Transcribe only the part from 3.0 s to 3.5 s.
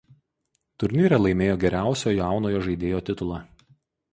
titulą.